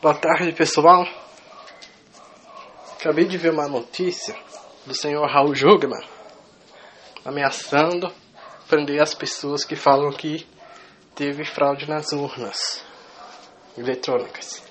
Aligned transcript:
Boa 0.00 0.14
tarde, 0.14 0.52
pessoal. 0.52 1.04
Acabei 2.92 3.24
de 3.26 3.36
ver 3.36 3.50
uma 3.50 3.66
notícia 3.66 4.32
do 4.86 4.94
senhor 4.94 5.26
Raul 5.26 5.56
Jugman 5.56 6.06
ameaçando 7.24 8.08
prender 8.68 9.02
as 9.02 9.12
pessoas 9.12 9.64
que 9.64 9.74
falam 9.74 10.12
que 10.12 10.46
teve 11.16 11.44
fraude 11.44 11.88
nas 11.88 12.12
urnas 12.12 12.80
eletrônicas. 13.76 14.62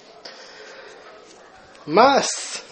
Mas, 1.86 2.64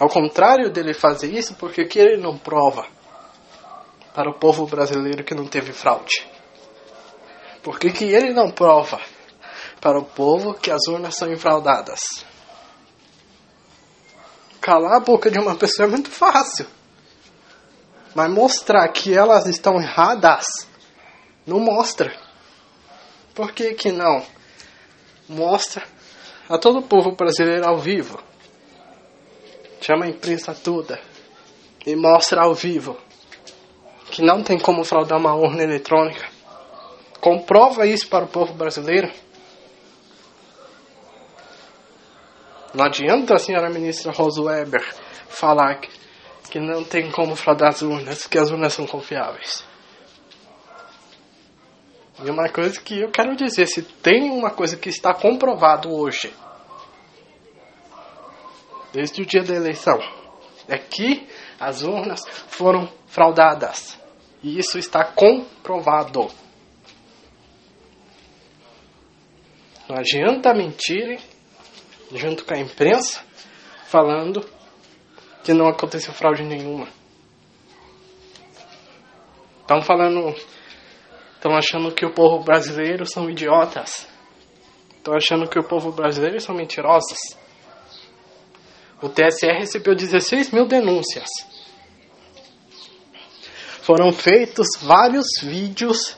ao 0.00 0.08
contrário 0.08 0.72
dele 0.72 0.94
fazer 0.94 1.30
isso, 1.30 1.56
por 1.56 1.74
que 1.74 1.98
ele 1.98 2.16
não 2.16 2.38
prova 2.38 2.86
para 4.14 4.30
o 4.30 4.38
povo 4.38 4.64
brasileiro 4.66 5.22
que 5.22 5.34
não 5.34 5.46
teve 5.46 5.74
fraude? 5.74 6.26
Por 7.62 7.78
que, 7.78 7.92
que 7.92 8.04
ele 8.04 8.32
não 8.32 8.50
prova 8.50 8.98
para 9.80 9.98
o 9.98 10.04
povo 10.04 10.54
que 10.54 10.70
as 10.70 10.86
urnas 10.88 11.16
são 11.16 11.32
infraudadas? 11.32 12.00
Calar 14.60 14.96
a 14.96 15.00
boca 15.00 15.30
de 15.30 15.38
uma 15.38 15.54
pessoa 15.54 15.86
é 15.86 15.90
muito 15.90 16.10
fácil. 16.10 16.66
Mas 18.14 18.30
mostrar 18.30 18.88
que 18.88 19.14
elas 19.14 19.46
estão 19.46 19.80
erradas, 19.80 20.46
não 21.46 21.60
mostra. 21.60 22.12
Por 23.34 23.52
que 23.52 23.74
que 23.74 23.92
não? 23.92 24.24
Mostra 25.28 25.84
a 26.48 26.56
todo 26.58 26.78
o 26.78 26.82
povo 26.82 27.12
brasileiro 27.12 27.66
ao 27.66 27.78
vivo. 27.78 28.18
Chama 29.80 30.06
a 30.06 30.08
imprensa 30.08 30.54
toda 30.54 30.98
e 31.86 31.94
mostra 31.94 32.42
ao 32.42 32.54
vivo 32.54 32.96
que 34.10 34.22
não 34.22 34.42
tem 34.42 34.58
como 34.58 34.84
fraudar 34.84 35.18
uma 35.18 35.34
urna 35.34 35.62
eletrônica. 35.62 36.26
Comprova 37.20 37.86
isso 37.86 38.08
para 38.08 38.24
o 38.24 38.28
povo 38.28 38.54
brasileiro. 38.54 39.12
Não 42.76 42.84
adianta 42.84 43.34
a 43.34 43.38
senhora 43.38 43.70
ministra 43.70 44.12
Rose 44.12 44.38
Weber 44.38 44.84
falar 45.30 45.76
que, 45.80 45.88
que 46.50 46.60
não 46.60 46.84
tem 46.84 47.10
como 47.10 47.34
fraudar 47.34 47.70
as 47.70 47.80
urnas, 47.80 48.26
que 48.26 48.36
as 48.36 48.50
urnas 48.50 48.74
são 48.74 48.86
confiáveis. 48.86 49.64
E 52.22 52.28
uma 52.28 52.50
coisa 52.50 52.78
que 52.78 53.00
eu 53.00 53.10
quero 53.10 53.34
dizer, 53.34 53.66
se 53.66 53.80
tem 53.80 54.30
uma 54.30 54.50
coisa 54.50 54.76
que 54.76 54.90
está 54.90 55.14
comprovado 55.14 55.90
hoje, 55.90 56.30
desde 58.92 59.22
o 59.22 59.26
dia 59.26 59.42
da 59.42 59.54
eleição, 59.54 59.98
é 60.68 60.76
que 60.76 61.26
as 61.58 61.80
urnas 61.80 62.20
foram 62.48 62.92
fraudadas. 63.06 63.98
E 64.42 64.58
isso 64.58 64.76
está 64.78 65.02
comprovado. 65.02 66.30
Não 69.88 69.96
adianta 69.96 70.52
mentirem 70.52 71.18
junto 72.12 72.44
com 72.44 72.54
a 72.54 72.58
imprensa 72.58 73.24
falando 73.86 74.44
que 75.42 75.52
não 75.52 75.68
aconteceu 75.68 76.12
fraude 76.12 76.42
nenhuma. 76.42 76.88
Estão 79.60 79.80
falando, 79.82 80.34
estão 81.34 81.56
achando 81.56 81.92
que 81.92 82.04
o 82.04 82.12
povo 82.12 82.42
brasileiro 82.42 83.06
são 83.06 83.30
idiotas. 83.30 84.06
Estão 84.96 85.14
achando 85.14 85.48
que 85.48 85.58
o 85.58 85.64
povo 85.64 85.92
brasileiro 85.92 86.40
são 86.40 86.54
mentirosos. 86.54 87.18
O 89.00 89.08
TSE 89.08 89.46
recebeu 89.46 89.94
16 89.94 90.50
mil 90.50 90.66
denúncias. 90.66 91.28
Foram 93.82 94.12
feitos 94.12 94.66
vários 94.82 95.26
vídeos 95.42 96.16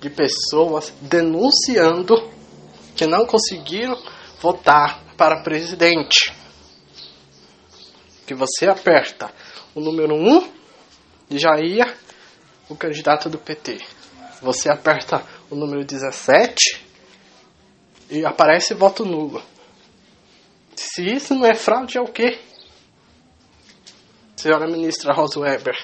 de 0.00 0.10
pessoas 0.10 0.94
denunciando 1.00 2.14
que 2.94 3.06
não 3.06 3.26
conseguiram 3.26 3.96
votar 4.40 5.02
para 5.16 5.42
presidente. 5.42 6.32
Que 8.26 8.34
você 8.34 8.66
aperta 8.66 9.32
o 9.74 9.80
número 9.80 10.14
1 10.14 10.52
e 11.30 11.38
já 11.38 11.58
ia 11.60 11.94
o 12.68 12.76
candidato 12.76 13.28
do 13.28 13.38
PT. 13.38 13.80
Você 14.42 14.68
aperta 14.68 15.24
o 15.50 15.54
número 15.54 15.84
17 15.84 16.84
e 18.10 18.24
aparece 18.24 18.74
voto 18.74 19.04
nulo. 19.04 19.42
Se 20.74 21.02
isso 21.04 21.34
não 21.34 21.46
é 21.46 21.54
fraude, 21.54 21.96
é 21.96 22.00
o 22.00 22.08
quê? 22.08 22.38
Senhora 24.36 24.66
ministra 24.66 25.12
Rosa 25.12 25.40
Weber 25.40 25.76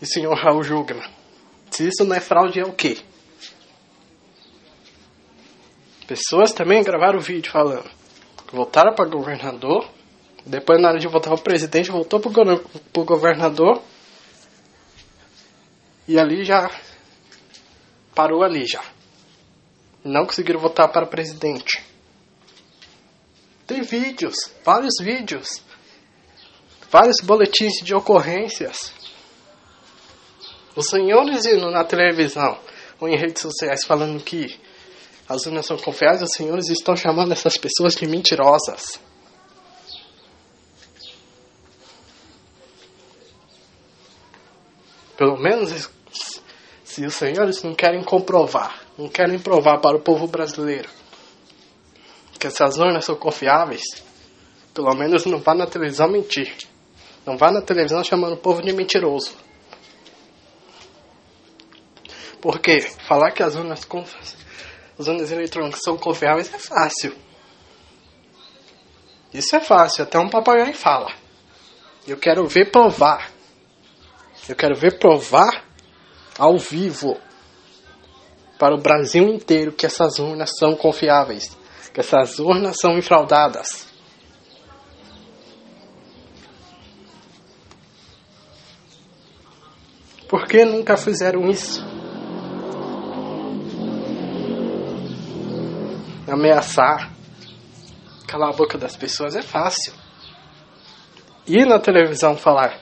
e 0.00 0.06
senhor 0.06 0.34
Raul 0.34 0.62
Jugman. 0.62 1.08
Se 1.70 1.88
isso 1.88 2.04
não 2.04 2.14
é 2.14 2.20
fraude, 2.20 2.60
é 2.60 2.64
o 2.64 2.72
quê? 2.72 2.98
Pessoas 6.06 6.52
também 6.52 6.82
gravaram 6.82 7.18
vídeo 7.18 7.50
falando. 7.50 7.90
Voltaram 8.52 8.94
para 8.94 9.08
governador. 9.08 9.88
Depois, 10.44 10.80
na 10.80 10.88
hora 10.88 10.98
de 10.98 11.08
votar 11.08 11.32
o 11.32 11.40
presidente, 11.40 11.90
voltou 11.90 12.20
para 12.20 12.30
o 12.30 13.04
governador. 13.04 13.82
E 16.06 16.18
ali 16.18 16.44
já. 16.44 16.70
Parou 18.14 18.42
ali 18.42 18.66
já. 18.66 18.82
Não 20.04 20.26
conseguiram 20.26 20.60
votar 20.60 20.88
para 20.92 21.06
presidente. 21.06 21.82
Tem 23.66 23.80
vídeos, 23.80 24.34
vários 24.62 24.94
vídeos. 25.00 25.62
Vários 26.90 27.16
boletins 27.24 27.82
de 27.82 27.94
ocorrências. 27.94 28.92
Os 30.76 30.86
senhores 30.86 31.46
indo 31.46 31.70
na 31.70 31.82
televisão 31.82 32.58
ou 33.00 33.08
em 33.08 33.16
redes 33.16 33.40
sociais 33.40 33.84
falando 33.84 34.22
que 34.22 34.60
as 35.28 35.46
urnas 35.46 35.66
são 35.66 35.76
confiáveis, 35.76 36.22
os 36.22 36.34
senhores 36.34 36.68
estão 36.68 36.96
chamando 36.96 37.32
essas 37.32 37.56
pessoas 37.56 37.94
de 37.94 38.06
mentirosas. 38.06 39.00
Pelo 45.16 45.36
menos 45.38 45.90
se 46.84 47.06
os 47.06 47.14
senhores 47.14 47.62
não 47.62 47.74
querem 47.74 48.02
comprovar, 48.02 48.84
não 48.98 49.08
querem 49.08 49.38
provar 49.38 49.78
para 49.78 49.96
o 49.96 50.00
povo 50.00 50.26
brasileiro 50.26 50.88
que 52.44 52.48
essas 52.48 52.76
urnas 52.76 53.06
são 53.06 53.16
confiáveis, 53.16 53.82
pelo 54.74 54.94
menos 54.94 55.24
não 55.24 55.38
vá 55.38 55.54
na 55.54 55.66
televisão 55.66 56.10
mentir. 56.10 56.54
Não 57.24 57.38
vá 57.38 57.50
na 57.50 57.62
televisão 57.62 58.04
chamando 58.04 58.34
o 58.34 58.36
povo 58.36 58.60
de 58.60 58.70
mentiroso. 58.70 59.32
Porque 62.42 62.82
falar 63.08 63.30
que 63.30 63.42
as 63.42 63.54
urnas 63.54 63.86
as 64.98 65.08
urnas 65.08 65.30
eletrônicas 65.30 65.80
são 65.82 65.96
confiáveis 65.96 66.52
é 66.52 66.58
fácil. 66.58 67.14
Isso 69.32 69.56
é 69.56 69.60
fácil, 69.60 70.04
até 70.04 70.18
um 70.18 70.28
papagaio 70.28 70.74
fala. 70.74 71.12
Eu 72.06 72.16
quero 72.16 72.46
ver 72.46 72.70
provar. 72.70 73.32
Eu 74.48 74.54
quero 74.54 74.76
ver 74.76 74.98
provar 74.98 75.64
ao 76.38 76.58
vivo 76.58 77.18
para 78.58 78.74
o 78.74 78.80
Brasil 78.80 79.28
inteiro 79.28 79.72
que 79.72 79.86
essas 79.86 80.18
urnas 80.18 80.50
são 80.56 80.76
confiáveis, 80.76 81.56
que 81.92 82.00
essas 82.00 82.38
urnas 82.38 82.76
são 82.80 82.96
infraudadas. 82.96 83.88
Por 90.28 90.46
que 90.46 90.64
nunca 90.64 90.96
fizeram 90.96 91.48
isso? 91.50 91.93
Ameaçar, 96.26 97.12
calar 98.26 98.50
a 98.50 98.56
boca 98.56 98.78
das 98.78 98.96
pessoas 98.96 99.34
é 99.36 99.42
fácil. 99.42 99.92
Ir 101.46 101.66
na 101.66 101.78
televisão 101.78 102.36
falar 102.36 102.80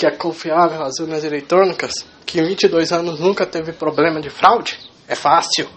que 0.00 0.06
é 0.06 0.10
confiável 0.10 0.82
as 0.82 0.98
urnas 0.98 1.24
eletrônicas, 1.24 1.92
que 2.24 2.40
em 2.40 2.44
22 2.44 2.90
anos 2.90 3.20
nunca 3.20 3.44
teve 3.44 3.70
problema 3.70 4.18
de 4.18 4.30
fraude, 4.30 4.78
é 5.06 5.14
fácil. 5.14 5.68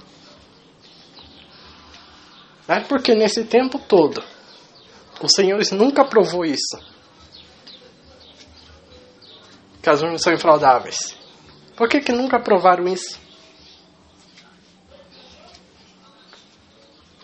É 2.66 2.79
porque 2.79 3.13
nesse 3.13 3.43
tempo 3.43 3.78
todo, 3.78 4.23
os 5.22 5.34
senhores 5.34 5.72
nunca 5.72 6.05
provou 6.05 6.46
isso. 6.46 6.79
Que 9.81 9.89
as 9.89 10.01
urnas 10.01 10.22
são 10.22 10.31
infraudáveis. 10.31 11.17
Por 11.75 11.89
que, 11.89 11.99
que 11.99 12.13
nunca 12.13 12.39
provaram 12.39 12.87
isso? 12.87 13.19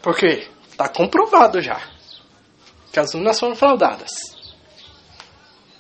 Porque 0.10 0.48
está 0.72 0.90
comprovado 0.90 1.62
já 1.62 1.80
que 2.92 3.00
as 3.00 3.14
urnas 3.14 3.40
foram 3.40 3.54
fraudadas. 3.54 4.10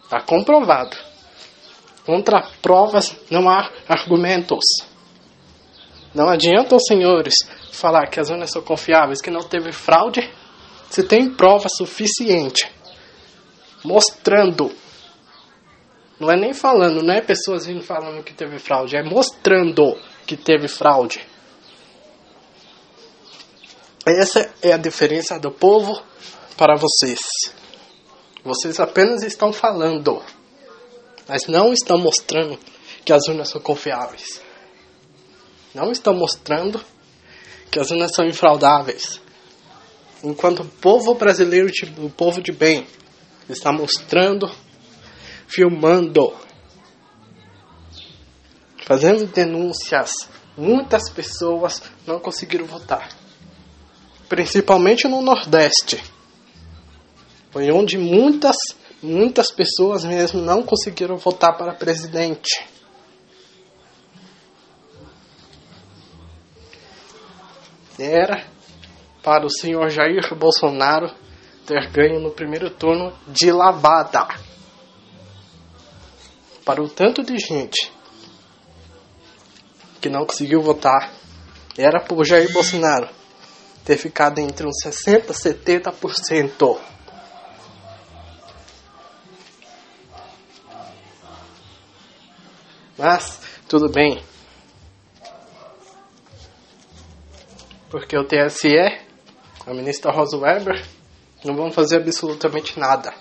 Está 0.03 0.21
comprovado. 0.21 0.95
Contra 2.05 2.47
provas 2.61 3.17
não 3.31 3.49
há 3.49 3.71
argumentos. 3.87 4.63
Não 6.13 6.29
adianta 6.29 6.75
os 6.75 6.83
senhores 6.87 7.33
falar 7.71 8.05
que 8.05 8.19
as 8.19 8.29
urnas 8.29 8.51
são 8.51 8.61
confiáveis, 8.61 9.19
que 9.19 9.31
não 9.31 9.41
teve 9.41 9.71
fraude, 9.71 10.31
se 10.91 11.01
tem 11.01 11.33
prova 11.33 11.67
suficiente 11.67 12.71
mostrando. 13.83 14.71
Não 16.19 16.29
é 16.29 16.35
nem 16.35 16.53
falando, 16.53 17.01
não 17.01 17.15
é 17.15 17.19
pessoas 17.19 17.65
vindo 17.65 17.81
falando 17.81 18.23
que 18.23 18.35
teve 18.35 18.59
fraude, 18.59 18.95
é 18.95 19.01
mostrando 19.01 19.97
que 20.27 20.37
teve 20.37 20.67
fraude. 20.67 21.19
Essa 24.17 24.49
é 24.61 24.73
a 24.73 24.77
diferença 24.77 25.39
do 25.39 25.51
povo 25.51 26.01
para 26.57 26.75
vocês. 26.75 27.19
Vocês 28.43 28.79
apenas 28.79 29.21
estão 29.21 29.53
falando, 29.53 30.23
mas 31.27 31.45
não 31.45 31.71
estão 31.71 31.99
mostrando 31.99 32.57
que 33.05 33.13
as 33.13 33.27
urnas 33.27 33.49
são 33.49 33.61
confiáveis. 33.61 34.41
Não 35.75 35.91
estão 35.91 36.15
mostrando 36.15 36.83
que 37.69 37.79
as 37.79 37.91
urnas 37.91 38.11
são 38.15 38.25
infraudáveis. 38.25 39.21
Enquanto 40.23 40.63
o 40.63 40.65
povo 40.65 41.13
brasileiro, 41.13 41.69
o 41.99 42.09
povo 42.09 42.41
de 42.41 42.51
bem, 42.51 42.87
está 43.47 43.71
mostrando, 43.71 44.49
filmando, 45.47 46.33
fazendo 48.85 49.27
denúncias, 49.27 50.11
muitas 50.57 51.09
pessoas 51.11 51.83
não 52.07 52.19
conseguiram 52.19 52.65
votar. 52.65 53.18
Principalmente 54.29 55.07
no 55.07 55.23
Nordeste. 55.23 56.01
Foi 57.49 57.71
onde 57.71 57.97
muitas, 57.97 58.55
muitas 59.01 59.51
pessoas 59.51 60.05
mesmo 60.05 60.39
não 60.39 60.61
conseguiram 60.61 61.17
votar 61.17 61.57
para 61.57 61.73
presidente. 61.73 62.63
Era 67.97 68.47
para 69.23 69.47
o 69.47 69.49
senhor 69.49 69.89
Jair 69.89 70.33
Bolsonaro 70.35 71.11
ter 71.65 71.89
ganho 71.89 72.19
no 72.19 72.29
primeiro 72.29 72.69
turno 72.69 73.11
de 73.27 73.51
lavada. 73.51 74.27
Para 76.63 76.83
o 76.83 76.87
tanto 76.87 77.23
de 77.23 77.37
gente 77.39 77.91
que 79.99 80.07
não 80.07 80.23
conseguiu 80.23 80.61
votar, 80.61 81.11
era 81.75 82.05
o 82.11 82.23
Jair 82.23 82.53
Bolsonaro 82.53 83.18
ter 83.83 83.97
ficado 83.97 84.39
entre 84.39 84.67
uns 84.67 84.83
60% 84.83 85.29
e 85.29 85.33
70%. 85.33 86.79
Mas, 92.97 93.41
tudo 93.67 93.89
bem. 93.89 94.21
Porque 97.89 98.17
o 98.17 98.25
TSE, 98.25 98.77
a 99.65 99.73
ministra 99.73 100.11
Rosa 100.11 100.37
Weber, 100.37 100.85
não 101.43 101.55
vão 101.55 101.71
fazer 101.71 101.97
absolutamente 101.97 102.77
nada, 102.77 103.13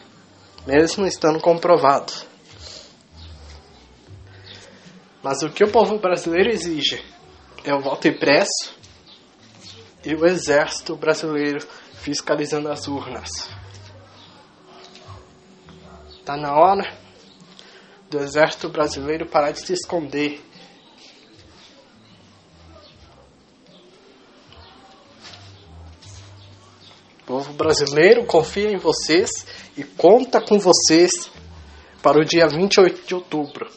mesmo 0.67 1.07
estando 1.07 1.41
comprovado. 1.41 2.13
Mas 5.23 5.43
o 5.43 5.51
que 5.51 5.65
o 5.65 5.71
povo 5.71 5.99
brasileiro 5.99 6.51
exige 6.51 7.05
é 7.65 7.75
o 7.75 7.81
voto 7.81 8.09
impresso 8.09 8.78
e 10.09 10.15
o 10.15 10.25
exército 10.25 10.97
brasileiro 10.97 11.61
fiscalizando 12.01 12.71
as 12.71 12.89
urnas. 12.89 13.29
Tá 16.25 16.35
na 16.35 16.55
hora 16.55 16.97
do 18.09 18.19
exército 18.19 18.71
brasileiro 18.71 19.27
parar 19.27 19.51
de 19.51 19.61
se 19.61 19.75
esconder. 19.75 20.41
O 27.21 27.27
povo 27.27 27.53
brasileiro 27.53 28.25
confia 28.25 28.71
em 28.71 28.79
vocês 28.79 29.29
e 29.77 29.85
conta 29.85 30.41
com 30.41 30.59
vocês 30.59 31.31
para 32.03 32.19
o 32.19 32.25
dia 32.25 32.49
28 32.49 33.07
de 33.07 33.15
outubro. 33.15 33.71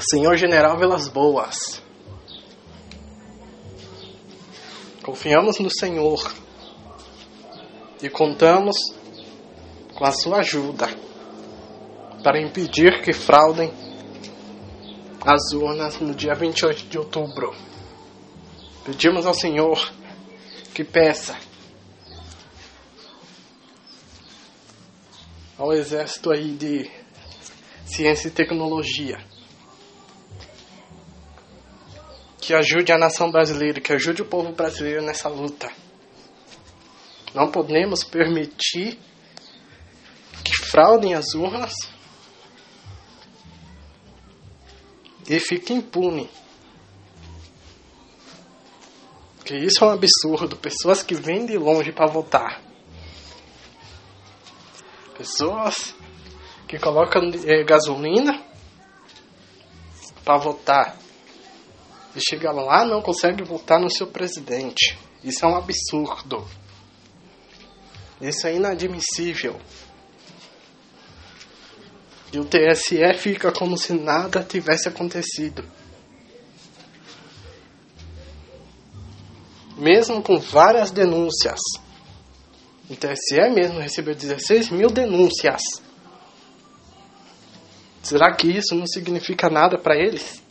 Senhor 0.00 0.36
General 0.36 0.78
Velas 0.78 1.08
Boas, 1.08 1.87
confiamos 5.08 5.58
no 5.58 5.70
Senhor 5.70 6.20
e 8.02 8.10
contamos 8.10 8.76
com 9.94 10.04
a 10.04 10.12
sua 10.12 10.40
ajuda 10.40 10.86
para 12.22 12.38
impedir 12.38 13.00
que 13.00 13.14
fraudem 13.14 13.72
as 15.24 15.54
urnas 15.54 15.98
no 15.98 16.14
dia 16.14 16.34
28 16.34 16.84
de 16.88 16.98
outubro. 16.98 17.54
Pedimos 18.84 19.24
ao 19.24 19.32
Senhor 19.32 19.90
que 20.74 20.84
peça 20.84 21.38
ao 25.56 25.72
exército 25.72 26.30
aí 26.30 26.52
de 26.52 26.90
ciência 27.86 28.28
e 28.28 28.30
tecnologia 28.30 29.18
que 32.48 32.54
ajude 32.54 32.90
a 32.90 32.96
nação 32.96 33.30
brasileira, 33.30 33.78
que 33.78 33.92
ajude 33.92 34.22
o 34.22 34.24
povo 34.24 34.52
brasileiro 34.52 35.02
nessa 35.02 35.28
luta. 35.28 35.70
Não 37.34 37.50
podemos 37.50 38.02
permitir 38.02 38.98
fraudem 40.70 41.12
as 41.12 41.34
urnas 41.34 41.74
e 45.28 45.38
fique 45.38 45.74
impune. 45.74 46.30
Que 49.44 49.54
isso 49.54 49.84
é 49.84 49.88
um 49.88 49.90
absurdo. 49.90 50.56
Pessoas 50.56 51.02
que 51.02 51.14
vêm 51.14 51.44
de 51.44 51.58
longe 51.58 51.92
para 51.92 52.10
votar. 52.10 52.62
Pessoas 55.18 55.94
que 56.66 56.78
colocam 56.78 57.30
é, 57.44 57.62
gasolina 57.62 58.42
para 60.24 60.38
votar. 60.38 61.07
E 62.18 62.20
chega 62.20 62.50
lá 62.50 62.84
não 62.84 63.00
consegue 63.00 63.44
votar 63.44 63.78
no 63.78 63.88
seu 63.88 64.08
presidente. 64.08 64.98
Isso 65.22 65.44
é 65.44 65.48
um 65.48 65.54
absurdo. 65.54 66.44
Isso 68.20 68.44
é 68.48 68.56
inadmissível. 68.56 69.56
E 72.32 72.40
o 72.40 72.44
TSE 72.44 73.14
fica 73.16 73.52
como 73.52 73.78
se 73.78 73.92
nada 73.92 74.42
tivesse 74.42 74.88
acontecido. 74.88 75.64
Mesmo 79.76 80.20
com 80.20 80.40
várias 80.40 80.90
denúncias. 80.90 81.60
O 82.90 82.96
TSE 82.96 83.48
mesmo 83.54 83.78
recebeu 83.78 84.16
16 84.16 84.70
mil 84.70 84.90
denúncias. 84.90 85.62
Será 88.02 88.34
que 88.34 88.48
isso 88.48 88.74
não 88.74 88.88
significa 88.88 89.48
nada 89.48 89.78
para 89.78 89.94
eles? 89.94 90.47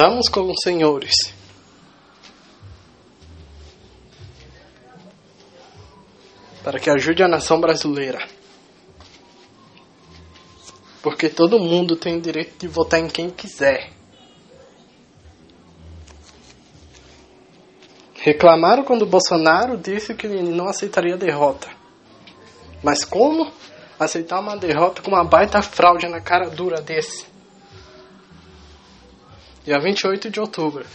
Contamos 0.00 0.30
com 0.30 0.50
os 0.50 0.56
senhores. 0.64 1.12
Para 6.64 6.80
que 6.80 6.88
ajude 6.88 7.22
a 7.22 7.28
nação 7.28 7.60
brasileira. 7.60 8.26
Porque 11.02 11.28
todo 11.28 11.60
mundo 11.60 11.96
tem 11.96 12.16
o 12.16 12.20
direito 12.22 12.58
de 12.58 12.66
votar 12.66 12.98
em 12.98 13.08
quem 13.08 13.28
quiser. 13.28 13.90
Reclamaram 18.14 18.84
quando 18.84 19.04
Bolsonaro 19.04 19.76
disse 19.76 20.14
que 20.14 20.26
ele 20.26 20.40
não 20.50 20.66
aceitaria 20.66 21.18
derrota. 21.18 21.68
Mas 22.82 23.04
como 23.04 23.52
aceitar 23.98 24.40
uma 24.40 24.56
derrota 24.56 25.02
com 25.02 25.10
uma 25.10 25.24
baita 25.24 25.60
fraude 25.60 26.08
na 26.08 26.22
cara 26.22 26.48
dura 26.48 26.80
desse? 26.80 27.26
Dia 29.64 29.78
28 29.78 30.30
de 30.30 30.40
outubro. 30.40 30.86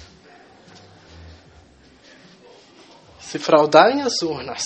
Se 3.20 3.40
fraudarem 3.40 4.02
as 4.02 4.22
urnas, 4.22 4.64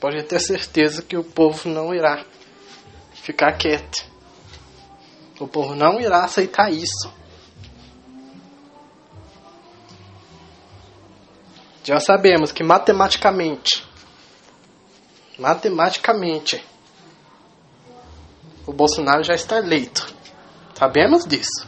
pode 0.00 0.22
ter 0.24 0.40
certeza 0.40 1.02
que 1.02 1.16
o 1.16 1.24
povo 1.24 1.68
não 1.68 1.94
irá 1.94 2.24
ficar 3.12 3.52
quieto. 3.56 4.08
O 5.38 5.48
povo 5.48 5.74
não 5.74 6.00
irá 6.00 6.24
aceitar 6.24 6.70
isso. 6.70 7.12
Já 11.82 11.98
sabemos 11.98 12.52
que 12.52 12.62
matematicamente, 12.62 13.86
matematicamente, 15.38 16.62
o 18.66 18.72
Bolsonaro 18.72 19.24
já 19.24 19.34
está 19.34 19.58
eleito. 19.58 20.06
Sabemos 20.74 21.26
disso. 21.26 21.66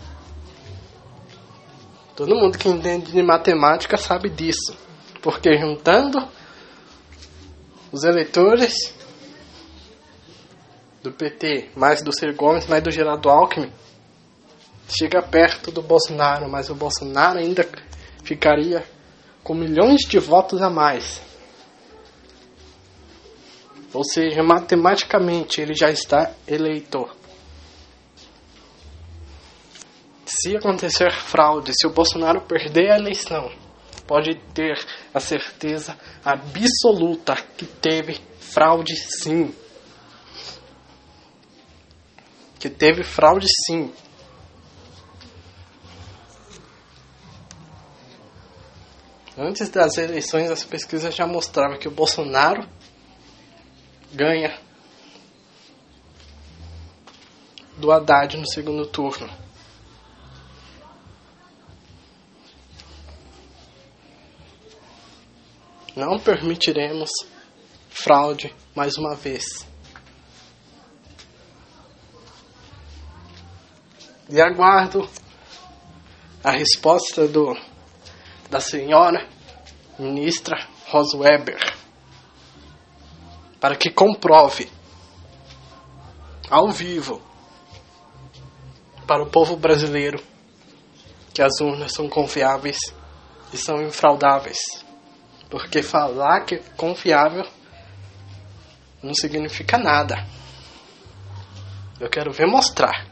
Todo 2.15 2.37
mundo 2.37 2.59
que 2.59 2.69
entende 2.69 3.11
de 3.13 3.23
matemática 3.23 3.97
sabe 3.97 4.29
disso. 4.29 4.77
Porque 5.23 5.57
juntando 5.57 6.29
os 7.91 8.05
eleitores 8.05 8.95
do 11.03 11.11
PT, 11.13 11.71
mais 11.77 12.03
do 12.03 12.13
Ciro 12.13 12.35
Gomes, 12.35 12.67
mais 12.67 12.83
do 12.83 12.91
Geraldo 12.91 13.29
Alckmin, 13.29 13.73
chega 14.89 15.23
perto 15.23 15.71
do 15.71 15.83
Bolsonaro, 15.83 16.49
mas 16.49 16.71
o 16.71 16.75
Bolsonaro 16.75 17.39
ainda 17.39 17.67
ficaria 18.23 18.85
com 19.43 19.55
milhões 19.55 20.03
de 20.03 20.19
votos 20.19 20.63
a 20.63 20.71
mais. 20.71 21.21
Ou 23.93 24.05
seja, 24.05 24.43
matematicamente 24.43 25.61
ele 25.61 25.75
já 25.75 25.91
está 25.91 26.33
eleito. 26.47 27.09
Se 30.41 30.57
acontecer 30.57 31.13
fraude, 31.13 31.73
se 31.75 31.87
o 31.87 31.91
Bolsonaro 31.91 32.41
perder 32.41 32.91
a 32.91 32.97
eleição, 32.97 33.53
pode 34.07 34.35
ter 34.55 34.83
a 35.13 35.21
certeza 35.21 35.97
absoluta 36.25 37.37
que 37.37 37.67
teve 37.67 38.19
fraude 38.41 38.97
sim. 38.97 39.55
Que 42.59 42.71
teve 42.71 43.05
fraude 43.05 43.47
sim. 43.67 43.93
Antes 49.37 49.69
das 49.69 49.99
eleições, 49.99 50.51
as 50.51 50.65
pesquisas 50.65 51.15
já 51.15 51.27
mostravam 51.27 51.79
que 51.79 51.89
o 51.89 51.91
Bolsonaro 51.91 52.67
ganha 54.11 54.59
do 57.77 57.93
Haddad 57.93 58.39
no 58.39 58.47
segundo 58.47 58.87
turno. 58.87 59.42
Não 65.95 66.19
permitiremos 66.19 67.11
fraude 67.91 68.55
mais 68.75 68.97
uma 68.97 69.15
vez. 69.15 69.45
E 74.29 74.41
aguardo 74.41 75.09
a 76.43 76.51
resposta 76.51 77.29
do 77.29 77.55
da 78.49 78.61
senhora 78.61 79.29
ministra 79.99 80.57
Rose 80.89 81.17
Weber 81.17 81.77
para 83.61 83.77
que 83.77 83.91
comprove 83.91 84.71
ao 86.51 86.71
vivo 86.71 87.23
para 89.07 89.23
o 89.23 89.31
povo 89.31 89.57
brasileiro 89.57 90.23
que 91.33 91.41
as 91.41 91.61
urnas 91.61 91.93
são 91.93 92.09
confiáveis 92.09 92.79
e 93.53 93.57
são 93.57 93.81
infraudáveis. 93.83 94.82
Porque 95.53 95.83
falar 95.83 96.47
que 96.47 96.55
é 96.55 96.63
confiável 96.79 97.47
não 99.03 99.13
significa 99.13 99.77
nada. 99.77 100.27
Eu 102.01 102.09
quero 102.09 102.33
ver 102.33 102.47
mostrar. 102.47 103.07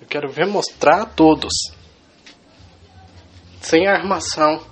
Eu 0.00 0.06
quero 0.08 0.28
ver 0.32 0.48
mostrar 0.48 1.02
a 1.02 1.06
todos, 1.06 1.52
sem 3.60 3.86
armação, 3.86 4.66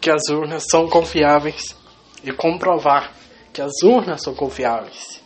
que 0.00 0.12
as 0.12 0.28
urnas 0.28 0.62
são 0.70 0.88
confiáveis 0.88 1.76
e 2.22 2.30
comprovar 2.30 3.12
que 3.52 3.60
as 3.60 3.82
urnas 3.82 4.22
são 4.22 4.32
confiáveis. 4.32 5.19